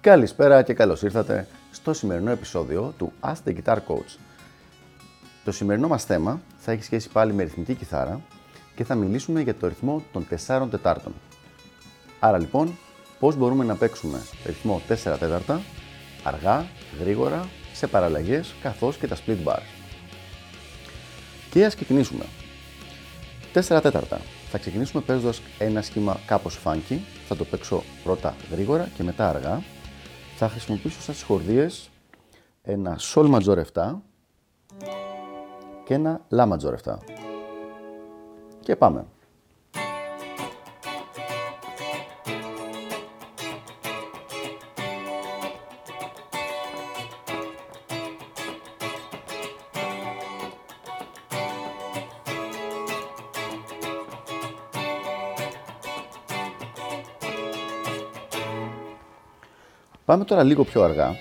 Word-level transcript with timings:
Καλησπέρα 0.00 0.62
και 0.62 0.74
καλώς 0.74 1.02
ήρθατε 1.02 1.46
στο 1.70 1.92
σημερινό 1.92 2.30
επεισόδιο 2.30 2.94
του 2.98 3.12
Ask 3.20 3.48
the 3.48 3.56
Guitar 3.56 3.76
Coach. 3.76 4.18
Το 5.44 5.52
σημερινό 5.52 5.88
μας 5.88 6.04
θέμα 6.04 6.40
θα 6.58 6.72
έχει 6.72 6.82
σχέση 6.82 7.08
πάλι 7.08 7.32
με 7.32 7.42
ρυθμική 7.42 7.74
κιθάρα 7.74 8.20
και 8.74 8.84
θα 8.84 8.94
μιλήσουμε 8.94 9.40
για 9.40 9.54
το 9.54 9.66
ρυθμό 9.66 10.02
των 10.12 10.26
4 10.46 10.66
τετάρτων. 10.70 11.12
Άρα 12.20 12.38
λοιπόν, 12.38 12.78
πώς 13.20 13.36
μπορούμε 13.36 13.64
να 13.64 13.76
παίξουμε 13.76 14.22
ρυθμό 14.46 14.82
4 14.88 14.94
τέταρτα, 14.94 15.60
αργά, 16.22 16.66
γρήγορα, 17.00 17.48
σε 17.72 17.86
παραλλαγές, 17.86 18.54
καθώς 18.62 18.96
και 18.96 19.06
τα 19.06 19.16
split 19.16 19.44
bars. 19.44 19.66
Και 21.50 21.64
ας 21.64 21.74
ξεκινήσουμε. 21.74 22.24
4 23.52 23.80
τέταρτα. 23.82 24.20
Θα 24.50 24.58
ξεκινήσουμε 24.58 25.02
παίζοντας 25.02 25.42
ένα 25.58 25.82
σχήμα 25.82 26.20
κάπως 26.26 26.60
funky, 26.64 26.98
θα 27.28 27.36
το 27.36 27.44
παίξω 27.44 27.82
πρώτα 28.04 28.34
γρήγορα 28.50 28.88
και 28.96 29.02
μετά 29.02 29.28
αργά. 29.28 29.62
Θα 30.36 30.48
χρησιμοποιήσω 30.48 31.00
σαν 31.00 31.14
χορδίες 31.26 31.90
ένα 32.62 32.98
Sol 33.14 33.34
Major 33.34 33.62
7 33.74 33.94
και 35.84 35.94
ένα 35.94 36.20
La 36.30 36.48
Major 36.48 36.74
7. 36.84 36.98
Και 38.60 38.76
πάμε. 38.76 39.04
Πάμε 60.10 60.24
τώρα 60.24 60.42
λίγο 60.42 60.64
πιο 60.64 60.82
αργά 60.82 61.16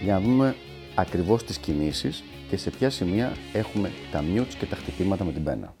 για 0.00 0.12
να 0.12 0.20
δούμε 0.20 0.56
ακριβώς 0.94 1.44
τις 1.44 1.58
κινήσεις 1.58 2.24
και 2.48 2.56
σε 2.56 2.70
ποια 2.70 2.90
σημεία 2.90 3.32
έχουμε 3.52 3.90
τα 4.12 4.24
mutes 4.34 4.54
και 4.58 4.66
τα 4.66 4.76
χτυπήματα 4.76 5.24
με 5.24 5.32
την 5.32 5.44
πένα. 5.44 5.74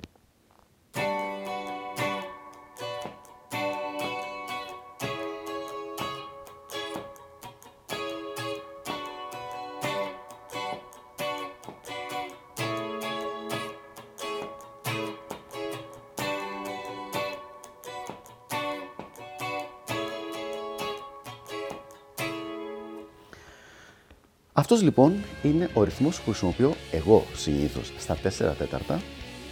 Αυτός 24.54 24.82
λοιπόν 24.82 25.14
είναι 25.42 25.70
ο 25.74 25.82
ρυθμός 25.82 26.16
που 26.16 26.30
χρησιμοποιώ 26.30 26.74
εγώ 26.90 27.26
συνήθως 27.34 27.92
στα 27.98 28.16
4 28.16 28.54
τέταρτα 28.58 29.00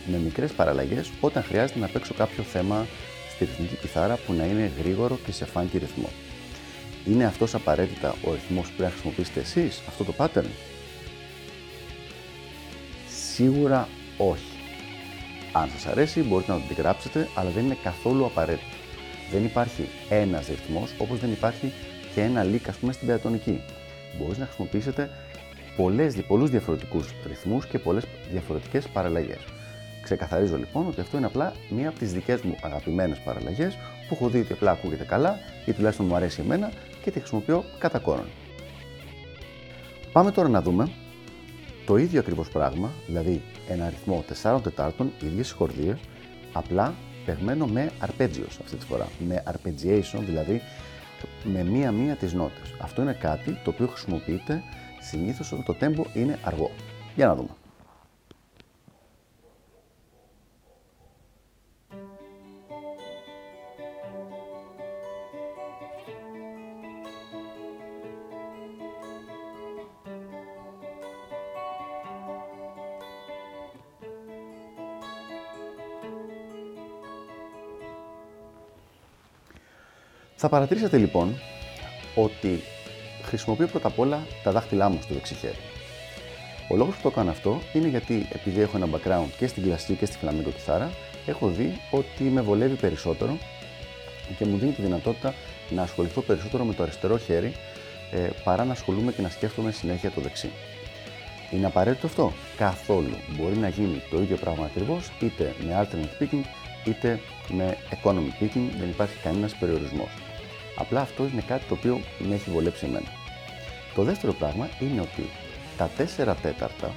με 0.06 0.16
μικρές 0.16 0.52
παραλλαγές 0.52 1.10
όταν 1.20 1.42
χρειάζεται 1.42 1.78
να 1.78 1.88
παίξω 1.88 2.14
κάποιο 2.14 2.42
θέμα 2.42 2.86
στη 3.34 3.44
ρυθμική 3.44 3.74
κιθάρα 3.74 4.18
που 4.26 4.32
να 4.32 4.44
είναι 4.44 4.70
γρήγορο 4.78 5.18
και 5.24 5.32
σε 5.32 5.46
funky 5.54 5.78
ρυθμό. 5.78 6.08
Είναι 7.06 7.24
αυτός 7.24 7.54
απαραίτητα 7.54 8.14
ο 8.24 8.32
ρυθμός 8.32 8.66
που 8.66 8.72
πρέπει 8.76 8.82
να 8.82 8.90
χρησιμοποιήσετε 8.90 9.40
εσείς, 9.40 9.82
αυτό 9.88 10.04
το 10.04 10.14
pattern? 10.18 10.50
Σίγουρα 13.32 13.88
όχι. 14.18 14.58
Αν 15.52 15.70
σας 15.70 15.86
αρέσει 15.86 16.20
μπορείτε 16.20 16.52
να 16.52 16.58
το 16.58 16.64
αντιγράψετε, 16.64 17.28
αλλά 17.34 17.50
δεν 17.50 17.64
είναι 17.64 17.76
καθόλου 17.82 18.24
απαραίτητο. 18.24 18.76
Δεν 19.32 19.44
υπάρχει 19.44 19.88
ένας 20.08 20.46
ρυθμός, 20.46 20.90
όπως 20.98 21.18
δεν 21.18 21.32
υπάρχει 21.32 21.72
και 22.14 22.20
ένα 22.20 22.44
leak, 22.44 22.68
ας 22.68 22.76
πούμε, 22.76 22.92
στην 22.92 23.06
πεατονική 23.06 23.60
μπορείς 24.18 24.38
να 24.38 24.44
χρησιμοποιήσετε 24.44 25.10
πολλές, 25.76 26.16
πολλούς 26.26 26.50
διαφορετικούς 26.50 27.14
ρυθμούς 27.26 27.66
και 27.66 27.78
πολλές 27.78 28.04
διαφορετικές 28.30 28.88
παραλλαγές. 28.88 29.38
Ξεκαθαρίζω 30.02 30.56
λοιπόν 30.56 30.86
ότι 30.86 31.00
αυτό 31.00 31.16
είναι 31.16 31.26
απλά 31.26 31.52
μία 31.70 31.88
από 31.88 31.98
τις 31.98 32.12
δικές 32.12 32.40
μου 32.40 32.56
αγαπημένες 32.62 33.18
παραλλαγές 33.18 33.74
που 34.08 34.14
έχω 34.14 34.28
δει 34.28 34.40
ότι 34.40 34.52
απλά 34.52 34.70
ακούγεται 34.70 35.04
καλά 35.04 35.38
ή 35.66 35.72
τουλάχιστον 35.72 36.06
μου 36.06 36.14
αρέσει 36.14 36.40
εμένα 36.40 36.72
και 37.02 37.10
τη 37.10 37.18
χρησιμοποιώ 37.18 37.64
κατά 37.78 37.98
κόρον. 37.98 38.26
Πάμε 40.12 40.30
τώρα 40.30 40.48
να 40.48 40.62
δούμε 40.62 40.90
το 41.86 41.96
ίδιο 41.96 42.20
ακριβώς 42.20 42.48
πράγμα, 42.48 42.90
δηλαδή 43.06 43.42
ένα 43.68 43.84
αριθμό 43.84 44.24
4 44.42 44.60
τετάρτων, 44.62 45.12
ίδιες 45.22 45.50
χορδίες, 45.50 45.98
απλά 46.52 46.94
παιγμένο 47.24 47.66
με 47.66 47.90
arpeggios 48.00 48.56
αυτή 48.60 48.76
τη 48.76 48.86
φορά, 48.86 49.08
με 49.28 49.42
arpeggiation, 49.46 50.20
δηλαδή 50.20 50.62
με 51.44 51.62
μία-μία 51.62 52.14
τις 52.14 52.32
νότες. 52.32 52.74
Αυτό 52.78 53.02
είναι 53.02 53.12
κάτι 53.12 53.58
το 53.64 53.70
οποίο 53.70 53.86
χρησιμοποιείται 53.86 54.62
συνήθως 55.00 55.52
όταν 55.52 55.64
το 55.64 55.74
τέμπο 55.74 56.04
είναι 56.14 56.38
αργό. 56.42 56.70
Για 57.16 57.26
να 57.26 57.34
δούμε. 57.34 57.59
Θα 80.42 80.48
παρατηρήσετε 80.48 80.96
λοιπόν 80.96 81.40
ότι 82.14 82.62
χρησιμοποιώ 83.22 83.66
πρώτα 83.66 83.88
απ' 83.88 83.98
όλα 83.98 84.26
τα 84.42 84.52
δάχτυλά 84.52 84.88
μου 84.88 84.98
στο 85.02 85.14
δεξιχέρι. 85.14 85.56
Ο 86.68 86.76
λόγος 86.76 86.94
που 86.94 87.02
το 87.02 87.10
κάνω 87.10 87.30
αυτό 87.30 87.60
είναι 87.72 87.88
γιατί 87.88 88.26
επειδή 88.32 88.60
έχω 88.60 88.76
ένα 88.76 88.86
background 88.86 89.28
και 89.38 89.46
στην 89.46 89.62
κλασική 89.62 89.94
και 89.94 90.06
στη 90.06 90.16
φλαμίγκο 90.16 90.50
κιθάρα, 90.50 90.90
έχω 91.26 91.48
δει 91.48 91.80
ότι 91.90 92.22
με 92.22 92.40
βολεύει 92.40 92.74
περισσότερο 92.74 93.38
και 94.38 94.44
μου 94.44 94.56
δίνει 94.56 94.72
τη 94.72 94.82
δυνατότητα 94.82 95.34
να 95.70 95.82
ασχοληθώ 95.82 96.20
περισσότερο 96.20 96.64
με 96.64 96.74
το 96.74 96.82
αριστερό 96.82 97.18
χέρι 97.18 97.52
ε, 98.12 98.28
παρά 98.44 98.64
να 98.64 98.72
ασχολούμαι 98.72 99.12
και 99.12 99.22
να 99.22 99.28
σκέφτομαι 99.28 99.70
συνέχεια 99.70 100.10
το 100.10 100.20
δεξί. 100.20 100.50
Είναι 101.50 101.66
απαραίτητο 101.66 102.06
αυτό; 102.06 102.32
Καθόλου. 102.56 103.16
Μπορεί 103.28 103.56
να 103.56 103.68
γίνει 103.68 104.02
το 104.10 104.22
ίδιο 104.22 104.36
πράγμα 104.36 104.64
ακριβώς 104.64 105.10
είτε 105.20 105.54
με 105.66 105.88
alternate 105.88 106.22
picking 106.22 106.44
είτε 106.84 107.20
με 107.48 107.76
economy 107.90 108.42
picking, 108.42 108.68
δεν 108.78 108.88
υπάρχει 108.88 109.16
κανένας 109.22 109.54
περιορισμός. 109.54 110.10
Απλά 110.80 111.00
αυτό 111.00 111.26
είναι 111.26 111.44
κάτι 111.46 111.64
το 111.68 111.74
οποίο 111.74 112.00
με 112.18 112.34
έχει 112.34 112.50
βολέψει 112.50 112.86
εμένα. 112.86 113.08
Το 113.94 114.02
δεύτερο 114.02 114.32
πράγμα 114.32 114.68
είναι 114.80 115.00
ότι 115.00 115.22
τα 115.76 115.90
4 115.98 116.34
τέταρτα 116.42 116.94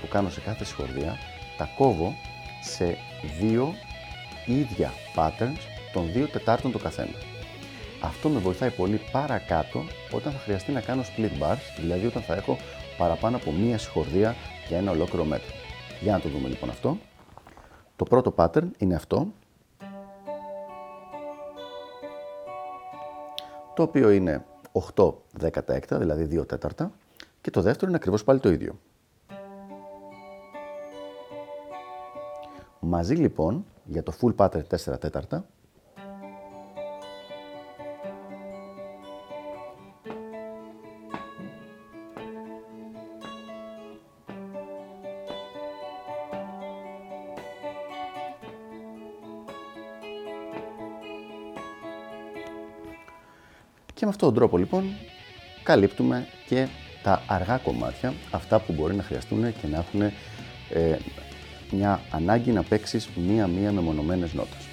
που 0.00 0.08
κάνω 0.08 0.30
σε 0.30 0.40
κάθε 0.40 0.64
συγχορδία 0.64 1.16
τα 1.56 1.68
κόβω 1.76 2.14
σε 2.62 2.96
δύο 3.38 3.74
ίδια 4.46 4.92
patterns 5.16 5.60
των 5.92 6.12
δύο 6.12 6.26
τετάρτων 6.26 6.72
το 6.72 6.78
καθένα. 6.78 7.18
Αυτό 8.00 8.28
με 8.28 8.38
βοηθάει 8.38 8.70
πολύ 8.70 9.00
παρακάτω 9.12 9.84
όταν 10.12 10.32
θα 10.32 10.38
χρειαστεί 10.38 10.72
να 10.72 10.80
κάνω 10.80 11.02
split 11.02 11.42
bars, 11.42 11.80
δηλαδή 11.80 12.06
όταν 12.06 12.22
θα 12.22 12.34
έχω 12.34 12.56
παραπάνω 12.98 13.36
από 13.36 13.52
μία 13.52 13.78
συγχορδία 13.78 14.34
για 14.68 14.78
ένα 14.78 14.90
ολόκληρο 14.90 15.24
μέτρο. 15.24 15.54
Για 16.00 16.12
να 16.12 16.20
το 16.20 16.28
δούμε 16.28 16.48
λοιπόν 16.48 16.70
αυτό. 16.70 16.98
Το 17.96 18.04
πρώτο 18.04 18.34
pattern 18.36 18.68
είναι 18.78 18.94
αυτό, 18.94 19.26
το 23.76 23.82
οποίο 23.82 24.10
είναι 24.10 24.44
8 24.94 25.14
δεκατά 25.32 25.98
δηλαδή 25.98 26.40
2 26.40 26.48
τέταρτα, 26.48 26.92
και 27.40 27.50
το 27.50 27.60
δεύτερο 27.60 27.86
είναι 27.86 27.96
ακριβώς 27.96 28.24
πάλι 28.24 28.40
το 28.40 28.50
ίδιο. 28.50 28.78
Μαζί 32.80 33.14
λοιπόν, 33.14 33.64
για 33.84 34.02
το 34.02 34.12
full 34.20 34.34
pattern 34.36 34.62
4 34.92 35.00
τέταρτα, 35.00 35.46
Και 53.96 54.04
με 54.04 54.10
αυτόν 54.10 54.28
τον 54.28 54.38
τρόπο 54.38 54.58
λοιπόν 54.58 54.96
καλύπτουμε 55.62 56.26
και 56.46 56.66
τα 57.02 57.22
αργά 57.26 57.56
κομμάτια, 57.56 58.14
αυτά 58.30 58.60
που 58.60 58.72
μπορεί 58.72 58.94
να 58.94 59.02
χρειαστούν 59.02 59.52
και 59.60 59.66
να 59.66 59.76
έχουν 59.78 60.00
ε, 60.70 60.96
μια 61.70 62.00
ανάγκη 62.10 62.50
να 62.50 62.62
παίξεις 62.62 63.08
μία-μία 63.16 63.72
μεμονωμένες 63.72 64.32
νότες. 64.32 64.68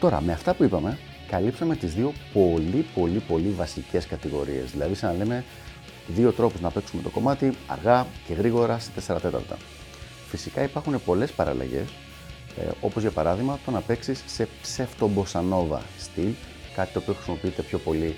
Τώρα, 0.00 0.20
με 0.20 0.32
αυτά 0.32 0.54
που 0.54 0.64
είπαμε, 0.64 0.98
καλύψαμε 1.28 1.76
τις 1.76 1.94
δύο 1.94 2.12
πολύ 2.32 2.86
πολύ 2.94 3.18
πολύ 3.18 3.48
βασικές 3.48 4.06
κατηγορίες. 4.06 4.70
Δηλαδή, 4.70 4.94
σαν 4.94 5.10
να 5.10 5.16
λέμε 5.16 5.44
δύο 6.06 6.32
τρόπους 6.32 6.60
να 6.60 6.70
παίξουμε 6.70 7.02
το 7.02 7.08
κομμάτι 7.10 7.52
αργά 7.66 8.06
και 8.26 8.34
γρήγορα 8.34 8.78
σε 8.78 8.90
4 8.90 9.20
τέταρτα. 9.20 9.56
Φυσικά 10.28 10.62
υπάρχουν 10.62 11.02
πολλές 11.04 11.32
παραλλαγές, 11.32 11.88
ε, 12.58 12.70
όπως 12.80 13.02
για 13.02 13.10
παράδειγμα 13.10 13.58
το 13.64 13.70
να 13.70 13.80
παίξεις 13.80 14.22
σε 14.26 14.48
ψευτομποσανόβα 14.62 15.82
στυλ, 15.98 16.32
κάτι 16.74 16.92
το 16.92 16.98
οποίο 16.98 17.14
χρησιμοποιείται 17.14 17.62
πιο 17.62 17.78
πολύ 17.78 18.16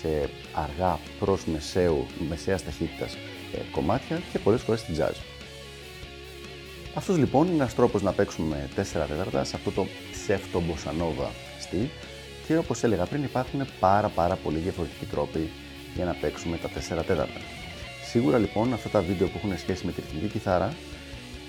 σε 0.00 0.30
αργά 0.52 0.98
προς 1.18 1.44
μεσαίου, 1.44 2.06
μεσαίας 2.28 2.64
ταχύτητας 2.64 3.14
ε, 3.54 3.58
κομμάτια 3.72 4.22
και 4.32 4.38
πολλές 4.38 4.62
φορές 4.62 4.80
στην 4.80 4.96
jazz. 4.98 5.14
Αυτός 6.94 7.16
λοιπόν 7.16 7.46
είναι 7.46 7.54
ένας 7.54 7.74
τρόπος 7.74 8.02
να 8.02 8.12
παίξουμε 8.12 8.68
4 8.76 8.82
τέταρτα 8.82 9.44
σε 9.44 9.56
αυτό 9.56 9.70
το 9.70 9.86
ψευτομποσανόβα 10.12 11.30
στυλ 11.60 11.86
και 12.46 12.56
όπως 12.56 12.82
έλεγα 12.82 13.04
πριν 13.04 13.22
υπάρχουν 13.22 13.66
πάρα 13.80 14.08
πάρα 14.08 14.34
πολύ 14.34 14.58
διαφορετικοί 14.58 15.04
τρόποι 15.04 15.50
για 15.94 16.04
να 16.04 16.12
παίξουμε 16.20 16.56
τα 16.56 16.68
4 16.68 17.04
τέταρτα. 17.06 17.40
Σίγουρα 18.10 18.38
λοιπόν 18.38 18.72
αυτά 18.72 18.88
τα 18.88 19.00
βίντεο 19.00 19.26
που 19.26 19.36
έχουν 19.36 19.58
σχέση 19.58 19.86
με 19.86 19.92
τη 19.92 20.00
ρυθμική 20.00 20.26
κιθάρα 20.26 20.74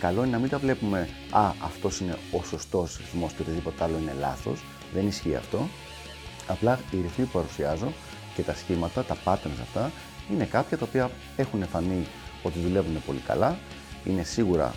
καλό 0.05 0.23
είναι 0.23 0.31
να 0.31 0.39
μην 0.39 0.49
τα 0.49 0.57
βλέπουμε 0.57 1.09
«Α, 1.31 1.51
αυτός 1.63 1.99
είναι 1.99 2.17
ο 2.31 2.43
σωστός 2.43 2.97
ρυθμός 2.97 3.33
και 3.33 3.41
οτιδήποτε 3.41 3.83
άλλο 3.83 3.97
είναι 3.97 4.15
λάθος». 4.19 4.63
Δεν 4.93 5.07
ισχύει 5.07 5.35
αυτό. 5.35 5.67
Απλά 6.47 6.79
οι 6.91 7.01
ρυθμοί 7.01 7.25
που 7.25 7.31
παρουσιάζω 7.31 7.93
και 8.35 8.41
τα 8.41 8.53
σχήματα, 8.53 9.03
τα 9.03 9.17
patterns 9.25 9.61
αυτά, 9.61 9.91
είναι 10.31 10.45
κάποια 10.45 10.77
τα 10.77 10.85
οποία 10.87 11.11
έχουν 11.35 11.67
φανεί 11.67 12.07
ότι 12.43 12.59
δουλεύουν 12.59 13.03
πολύ 13.05 13.19
καλά, 13.19 13.57
είναι 14.03 14.23
σίγουρα 14.23 14.73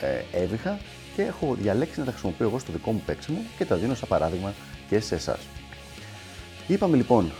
ε, 0.00 0.38
έβυχα 0.42 0.78
και 1.16 1.22
έχω 1.22 1.54
διαλέξει 1.54 1.98
να 1.98 2.04
τα 2.04 2.10
χρησιμοποιώ 2.10 2.46
εγώ 2.46 2.58
στο 2.58 2.72
δικό 2.72 2.92
μου 2.92 3.02
παίξιμο 3.06 3.38
και 3.58 3.64
τα 3.64 3.76
δίνω 3.76 3.94
σαν 3.94 4.08
παράδειγμα 4.08 4.54
και 4.88 5.00
σε 5.00 5.14
εσάς. 5.14 5.40
Είπαμε 6.66 6.96
λοιπόν 6.96 7.32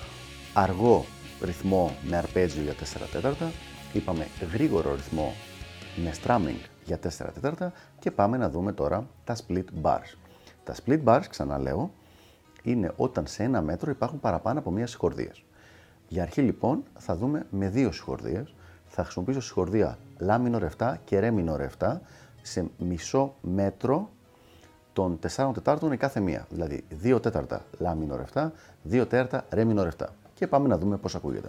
αργό 0.52 1.06
ρυθμό 1.40 1.96
με 2.02 2.17
αρπέτζιο 2.17 2.62
για 2.62 2.75
4 3.05 3.06
τέταρτα, 3.12 3.52
είπαμε 3.93 4.26
γρήγορο 4.52 4.94
ρυθμό 4.94 5.34
με 5.96 6.14
strumming 6.22 6.75
για 6.87 6.99
4 7.03 7.09
τέταρτα 7.35 7.73
και 7.99 8.11
πάμε 8.11 8.37
να 8.37 8.50
δούμε 8.50 8.73
τώρα 8.73 9.06
τα 9.25 9.37
split 9.37 9.65
bars. 9.83 10.17
Τα 10.65 10.75
split 10.85 11.05
bars, 11.05 11.23
ξαναλέω, 11.31 11.91
είναι 12.62 12.93
όταν 12.97 13.27
σε 13.27 13.43
ένα 13.43 13.62
μέτρο 13.62 13.91
υπάρχουν 13.91 14.21
παραπάνω 14.21 14.59
από 14.59 14.71
μία 14.71 14.87
συγχορδία. 14.87 15.33
Για 16.09 16.23
αρχή 16.23 16.41
λοιπόν 16.41 16.83
θα 16.99 17.17
δούμε 17.17 17.47
με 17.50 17.69
δύο 17.69 17.93
συγχορδίες. 17.93 18.55
Θα 18.87 19.03
χρησιμοποιήσω 19.03 19.41
συγχορδία 19.41 19.99
La 20.21 20.38
minor 20.44 20.69
7 20.79 20.94
και 21.05 21.21
Re 21.23 21.35
minor 21.35 21.67
7 21.79 21.97
σε 22.43 22.71
μισό 22.79 23.35
μέτρο 23.41 24.11
των 24.93 25.19
4 25.37 25.50
τετάρτων 25.55 25.93
η 25.93 25.97
κάθε 25.97 26.21
μία. 26.21 26.47
Δηλαδή 26.50 26.85
2 27.03 27.23
τέταρτα 27.23 27.65
La 27.79 27.91
minor 27.91 28.21
7, 28.35 28.50
2 28.91 29.09
τέταρτα 29.09 29.44
Re 29.50 29.67
minor 29.69 29.89
7. 29.99 30.06
Και 30.35 30.47
πάμε 30.47 30.69
να 30.69 30.79
δούμε 30.79 30.97
πώς 30.97 31.15
ακούγεται. 31.15 31.49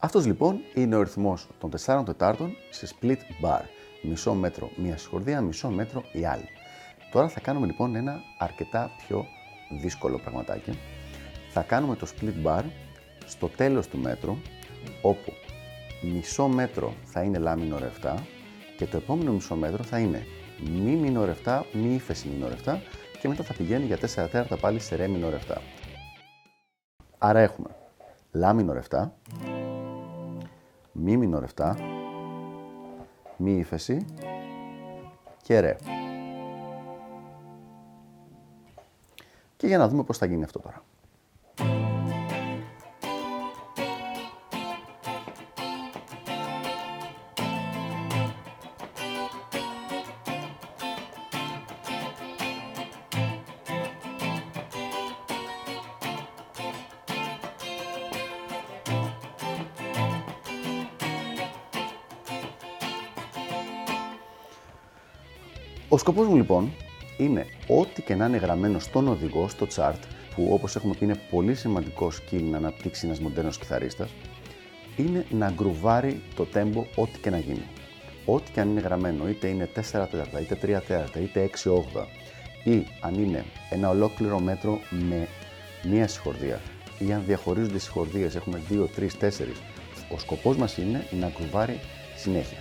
Αυτός 0.00 0.26
λοιπόν 0.26 0.60
είναι 0.74 0.96
ο 0.96 1.02
ρυθμός 1.02 1.48
των 1.58 1.70
4 1.84 2.02
τετάρτων 2.06 2.56
σε 2.70 2.88
split 2.94 3.16
bar. 3.42 3.60
Μισό 4.02 4.34
μέτρο 4.34 4.70
μία 4.76 4.96
συγχορδία, 4.96 5.40
μισό 5.40 5.70
μέτρο 5.70 6.04
η 6.12 6.24
άλλη. 6.24 6.48
Τώρα 7.12 7.28
θα 7.28 7.40
κάνουμε 7.40 7.66
λοιπόν 7.66 7.94
ένα 7.94 8.20
αρκετά 8.38 8.90
πιο 9.06 9.24
δύσκολο 9.80 10.18
πραγματάκι. 10.18 10.78
Θα 11.50 11.62
κάνουμε 11.62 11.96
το 11.96 12.06
split 12.14 12.46
bar 12.46 12.62
στο 13.26 13.48
τέλος 13.48 13.88
του 13.88 13.98
μέτρου, 13.98 14.36
όπου 15.02 15.32
μισό 16.02 16.48
μέτρο 16.48 16.94
θα 17.04 17.22
είναι 17.22 17.40
La 17.44 17.54
minor 17.54 18.12
7 18.12 18.14
και 18.76 18.86
το 18.86 18.96
επόμενο 18.96 19.32
μισό 19.32 19.54
μέτρο 19.54 19.82
θα 19.82 19.98
είναι 19.98 20.26
Mi 20.64 21.06
minor 21.06 21.34
7, 21.44 21.60
Mi 21.72 21.94
ύφεση 21.94 22.28
minor 22.40 22.70
7 22.70 22.76
και 23.20 23.28
μετά 23.28 23.42
θα 23.42 23.54
πηγαίνει 23.54 23.84
για 23.84 23.96
4 23.96 24.00
τέταρτα 24.00 24.56
πάλι 24.56 24.80
σε 24.80 24.96
Re 24.98 25.04
minor 25.04 25.54
7. 25.54 25.56
Άρα 27.18 27.38
έχουμε 27.38 27.68
La 28.40 28.54
minor 28.54 28.80
7, 28.90 29.08
μη 31.00 31.16
μινόρ 31.16 31.44
7, 31.56 31.74
μη 33.36 33.56
ύφεση 33.56 34.04
και 35.42 35.60
ρε. 35.60 35.76
Και 39.56 39.66
για 39.66 39.78
να 39.78 39.88
δούμε 39.88 40.02
πώς 40.02 40.18
θα 40.18 40.26
γίνει 40.26 40.44
αυτό 40.44 40.58
τώρα. 40.58 40.82
Ο 65.90 65.98
σκοπός 65.98 66.26
μου 66.26 66.36
λοιπόν 66.36 66.72
είναι 67.16 67.46
ό,τι 67.68 68.02
και 68.02 68.14
να 68.14 68.26
είναι 68.26 68.36
γραμμένο 68.36 68.78
στον 68.78 69.08
οδηγό, 69.08 69.48
στο 69.48 69.66
chart, 69.74 69.98
που 70.34 70.48
όπως 70.50 70.76
έχουμε 70.76 70.94
πει 70.98 71.04
είναι 71.04 71.20
πολύ 71.30 71.54
σημαντικό 71.54 72.10
skill 72.12 72.42
να 72.50 72.56
αναπτύξει 72.56 73.06
ένας 73.06 73.20
μοντέρνος 73.20 73.58
κιθαρίστας, 73.58 74.10
είναι 74.96 75.26
να 75.30 75.50
γκρουβάρει 75.50 76.20
το 76.34 76.46
tempo 76.54 76.84
ό,τι 76.94 77.18
και 77.18 77.30
να 77.30 77.38
γίνει. 77.38 77.62
Ό,τι 78.24 78.50
και 78.50 78.60
αν 78.60 78.70
είναι 78.70 78.80
γραμμένο, 78.80 79.28
είτε 79.28 79.48
είναι 79.48 79.68
4 79.74 79.80
τέταρτα, 80.10 80.40
είτε 80.40 80.54
3 80.54 80.80
τέταρτα, 80.86 81.20
είτε 81.20 81.42
6 81.42 81.70
όγδα, 81.70 82.06
ή 82.64 82.86
αν 83.00 83.14
είναι 83.14 83.44
ένα 83.70 83.88
ολόκληρο 83.88 84.40
μέτρο 84.40 84.80
με 84.90 85.28
μία 85.82 86.08
συγχορδία, 86.08 86.60
ή 86.98 87.12
αν 87.12 87.22
διαχωρίζονται 87.26 87.76
οι 87.76 87.78
συγχορδίες, 87.78 88.34
έχουμε 88.34 88.62
2, 88.68 88.88
3, 88.96 89.08
4, 89.18 89.30
ο 90.14 90.18
σκοπός 90.18 90.56
μας 90.56 90.76
είναι 90.76 91.06
να 91.20 91.32
γκρουβάρει 91.36 91.80
συνέχεια. 92.16 92.58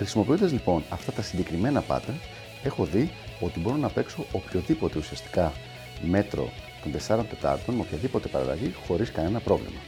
Χρησιμοποιώντας 0.00 0.52
λοιπόν 0.52 0.84
αυτά 0.88 1.12
τα 1.12 1.22
συγκεκριμένα 1.22 1.84
pattern, 1.88 2.18
έχω 2.62 2.84
δει 2.84 3.10
ότι 3.40 3.60
μπορώ 3.60 3.76
να 3.76 3.88
παίξω 3.88 4.26
οποιοδήποτε 4.32 4.98
ουσιαστικά 4.98 5.52
μέτρο 6.00 6.52
των 6.82 7.18
4 7.20 7.24
τετάρτων 7.28 7.74
με 7.74 7.80
οποιαδήποτε 7.80 8.28
παραλλαγή 8.28 8.74
χωρίς 8.86 9.10
κανένα 9.12 9.40
πρόβλημα. 9.40 9.80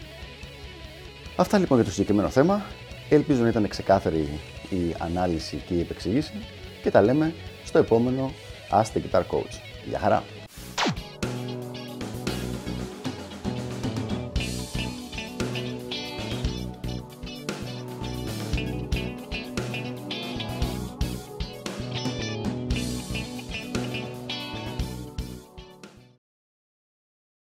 Αυτά 1.36 1.58
λοιπόν 1.58 1.76
για 1.76 1.86
το 1.86 1.92
συγκεκριμένο 1.92 2.28
θέμα. 2.28 2.62
Ελπίζω 3.08 3.42
να 3.42 3.48
ήταν 3.48 3.68
ξεκάθαρη 3.68 4.28
η 4.70 4.94
ανάλυση 4.98 5.62
και 5.66 5.74
η 5.74 5.80
επεξήγηση 5.80 6.32
και 6.82 6.90
τα 6.90 7.02
λέμε 7.02 7.34
στο 7.64 7.78
επόμενο 7.78 8.32
Ask 8.70 8.82
the 8.94 9.00
Guitar 9.10 9.22
Coach. 9.22 9.60
Γεια 9.88 9.98
χαρά! 9.98 10.41